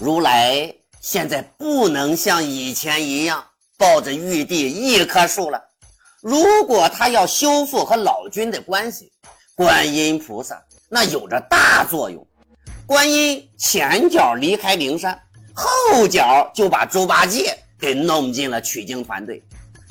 [0.00, 3.44] 如来现在不能像以前一样
[3.78, 5.62] 抱着玉帝一棵树了。
[6.20, 9.12] 如果他要修复和老君的关系，
[9.54, 12.26] 观音菩萨那有着大作用。
[12.86, 15.16] 观音前脚离开灵山，
[15.54, 19.40] 后脚就把猪八戒给弄进了取经团队，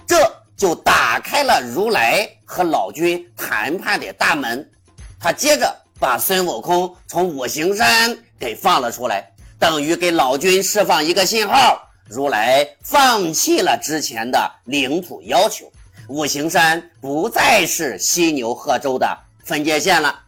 [0.05, 0.17] 这
[0.57, 4.69] 就打开了如来和老君谈判的大门。
[5.17, 9.31] 他接着把孙悟空从五行山给放了出来，
[9.63, 15.71] 等于给老君释放一个信号：如来放弃了之前的领土要求，
[16.09, 20.19] 五行山不再是犀牛贺州的分界线了。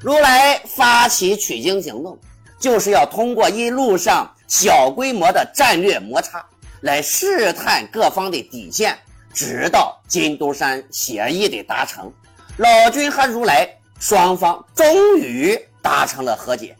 [0.00, 2.16] 如来发起取经行动，
[2.60, 6.46] 就是要通过一路上小规模的战略摩擦，
[6.80, 8.96] 来试探各方的底线，
[9.34, 12.12] 直到金都山协议的达成，
[12.58, 13.68] 老君和如来
[13.98, 16.76] 双方终于达成了和解。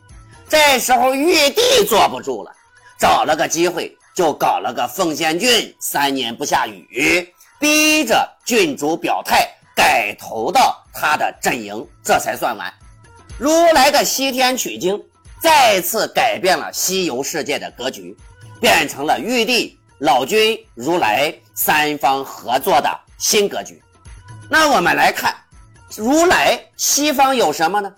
[0.48, 2.50] 这时候玉帝坐不住了，
[2.98, 12.72] 找了个机会就搞了个奉仙郡三年不下雨，逼着郡主表态改投到他的阵营，这才算完。
[13.38, 15.00] 如来的西天取经，
[15.40, 18.16] 再次改变了西游世界的格局，
[18.58, 22.88] 变成了玉帝、老君、如来三方合作的
[23.18, 23.80] 新格局。
[24.48, 25.34] 那我们来看，
[25.94, 27.92] 如来西方有什么呢？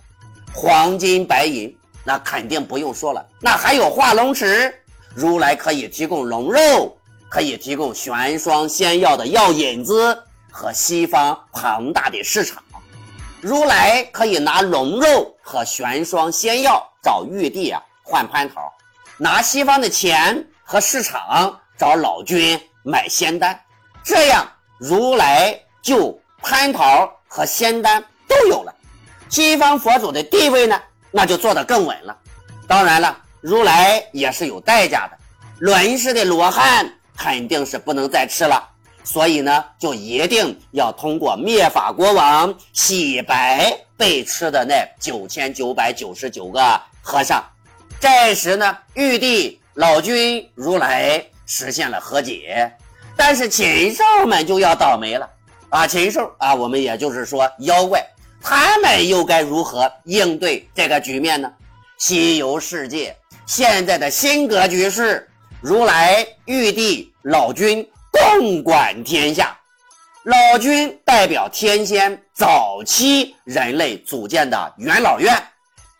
[0.52, 3.24] 黄金白银，那肯定不用说了。
[3.40, 4.74] 那还有化龙池，
[5.14, 6.96] 如来可以提供龙肉，
[7.28, 10.16] 可以提供玄霜仙药的药引子
[10.50, 12.62] 和西方庞大的市场。
[13.40, 18.70] 如来可以拿龙肉和玄霜仙药找玉帝啊换蟠桃，
[19.16, 23.58] 拿西方的钱和市场找老君买仙丹，
[24.04, 24.46] 这样
[24.78, 28.74] 如来就蟠桃和仙丹都有了。
[29.30, 30.78] 西方佛祖的地位呢，
[31.10, 32.16] 那就坐得更稳了。
[32.66, 35.18] 当然了，如来也是有代价的，
[35.58, 38.66] 轮式的罗汉肯定是不能再吃了。
[39.02, 47.42] 所以呢，就一定要通过灭法国王洗白被吃的那九千九百九十九个和尚。
[47.98, 52.70] 这时呢，玉帝、老君、如来实现了和解，
[53.16, 55.28] 但是禽兽们就要倒霉了
[55.70, 55.86] 啊！
[55.86, 58.06] 禽兽啊，我们也就是说妖怪，
[58.42, 61.52] 他们又该如何应对这个局面呢？
[61.98, 65.28] 西游世界现在的新格局是：
[65.60, 67.88] 如来、玉帝、老君。
[68.12, 69.56] 共管天下，
[70.24, 75.32] 老君代表天仙早期人类组建的元老院，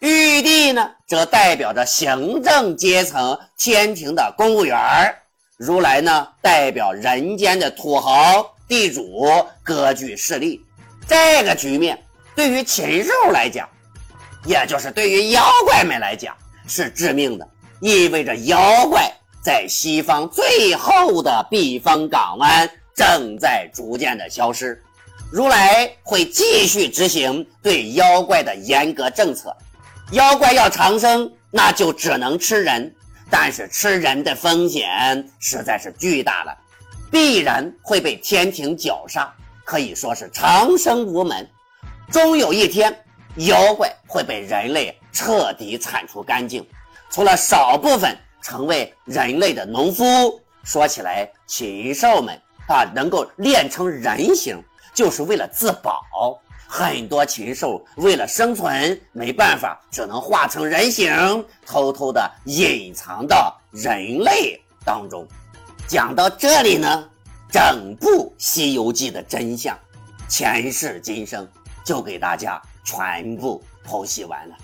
[0.01, 4.77] 玉帝呢则代表着行政阶层天庭的公务员
[5.57, 9.29] 如来呢代表人间的土豪地主
[9.63, 10.61] 割据势力。
[11.07, 11.97] 这个局面
[12.41, 13.69] 对于禽兽来讲，
[14.47, 16.35] 也就是对于妖怪们来讲
[16.67, 17.47] 是致命的，
[17.81, 19.13] 意味着妖怪。
[19.43, 24.83] 在西方最后的避风港湾正在逐渐的消失，
[25.31, 29.55] 如来会继续执行对妖怪的严格政策。
[30.13, 32.91] 妖怪要长生，那就只能吃人，
[33.29, 36.57] 但是吃人的风险实在是巨大了，
[37.11, 39.31] 必然会被天庭绞杀，
[39.63, 41.47] 可以说是长生无门。
[42.11, 42.97] 终有一天，
[43.37, 46.67] 妖怪会被人类彻底铲除干净，
[47.11, 48.17] 除了少部分。
[48.43, 52.35] 成为人类的农夫，说起来，禽兽们
[52.69, 54.59] 啊，能够练成人形，
[54.95, 56.01] 就是为了自保。
[56.67, 65.29] 很多禽兽为了生存，没办法，只能化成人形，偷偷的隐藏到人类当中。
[65.87, 67.09] 讲到这里呢，
[67.53, 69.79] 整部《西游记》的真相，
[70.31, 71.47] 前世今生，
[71.91, 74.55] 就给大家全部剖析完了。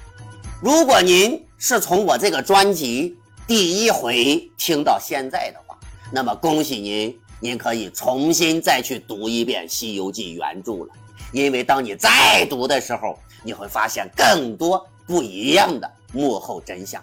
[0.63, 5.77] 如果您是从我这个专辑，第一回听到现在的话，
[6.13, 10.95] 那么恭喜您，您可以重新再去读一遍《西游记》原著了。
[11.33, 17.03] 因为当你再读的时候，你会发现更多不一样的幕后真相。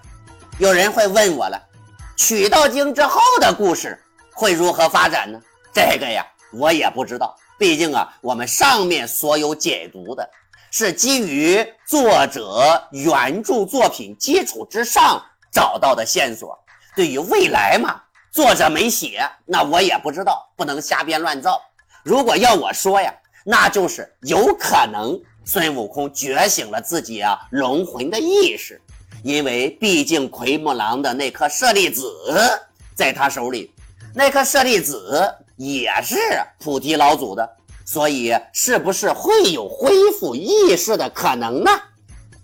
[0.58, 1.62] 有人会问我了，
[2.16, 4.02] 取到经之后的故事
[4.32, 5.38] 会如何发展呢？
[5.74, 7.36] 这个呀，我也不知道。
[7.58, 10.30] 毕竟啊，我们上面所有解读的
[10.72, 15.24] 是基于作者原著作品基础之上。
[15.56, 16.58] 找到的线索，
[16.96, 18.02] 对于未来嘛，
[18.32, 21.62] 作者没写，那我也不知道，不能瞎编乱造。
[22.02, 23.14] 如果要我说呀，
[23.46, 25.16] 那就是有可能
[25.46, 28.82] 孙悟空觉醒了自己啊龙魂的意识，
[29.22, 32.12] 因为毕竟奎木狼的那颗舍利子
[32.96, 33.72] 在他手里，
[34.12, 36.16] 那颗舍利子也是
[36.60, 37.50] 菩提老祖的，
[37.86, 41.72] 所以是不是会有恢复意识的可能呢？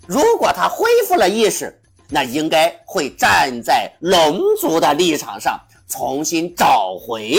[0.07, 1.75] 如果他恢复了意识？
[2.11, 7.38] 那应该会站在龙族的立场上，重新找回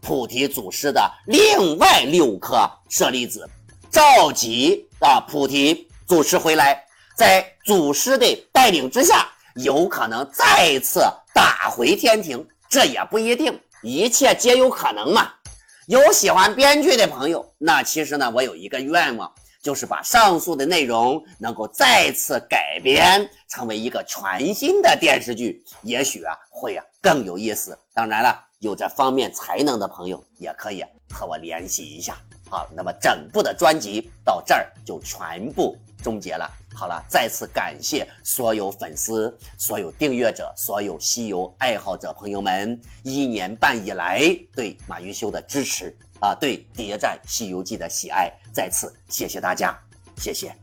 [0.00, 3.46] 菩提祖师的另外六颗舍利子，
[3.90, 6.82] 召集啊菩提祖师回来，
[7.14, 11.02] 在祖师的带领之下，有可能再次
[11.34, 15.30] 打回天庭，这也不一定，一切皆有可能嘛。
[15.86, 27.78] 有喜欢编剧的朋友，那其实呢，我有一个愿望，就是把上述的内容能够再次改编成为一个全新的电视剧，也许啊会啊更有意思。
[27.94, 32.16] 当然了，有这方面才能的朋友也可以和我联系一下。
[32.50, 36.48] 好，那么整部的专辑到这儿就全部终结了。
[36.72, 44.20] 好了，再次感谢所有粉丝、所有订阅者、所有西游爱好者朋友们一年半以来
[44.54, 49.76] 对马云修的支持啊，对《谍战西游记》的喜爱，再次谢谢大家，
[50.16, 50.54] 谢谢。